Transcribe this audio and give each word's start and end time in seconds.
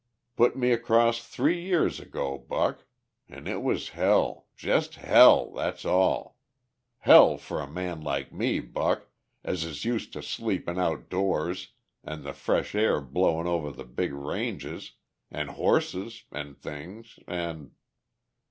Put 0.35 0.55
me 0.57 0.71
across 0.71 1.23
three 1.23 1.61
years 1.61 1.99
ago, 1.99 2.35
Buck! 2.39 2.85
An' 3.29 3.45
it 3.45 3.61
was 3.61 3.89
hell, 3.89 4.47
jes' 4.57 4.95
hell, 4.95 5.51
that's 5.51 5.85
all. 5.85 6.39
Hell 7.01 7.37
for 7.37 7.61
a 7.61 7.69
man 7.69 8.01
like 8.01 8.33
me, 8.33 8.61
Buck, 8.61 9.11
as 9.43 9.63
is 9.63 9.85
used 9.85 10.11
to 10.13 10.23
sleepin 10.23 10.79
outdoors 10.79 11.73
an' 12.03 12.23
the 12.23 12.33
fresh 12.33 12.73
air 12.73 12.99
blowin' 12.99 13.45
over 13.45 13.69
the 13.71 13.85
big 13.85 14.11
ranges, 14.11 14.93
an' 15.29 15.49
horses 15.49 16.23
an' 16.31 16.55
things. 16.55 17.19
An'... 17.27 17.73